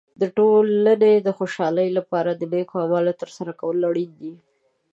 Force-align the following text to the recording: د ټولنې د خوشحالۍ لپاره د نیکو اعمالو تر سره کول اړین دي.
د 0.21 0.23
ټولنې 0.37 1.13
د 1.21 1.29
خوشحالۍ 1.37 1.89
لپاره 1.97 2.31
د 2.35 2.41
نیکو 2.53 2.75
اعمالو 2.83 3.13
تر 3.21 3.29
سره 3.37 3.51
کول 3.59 3.77
اړین 3.89 4.11
دي. 4.21 4.33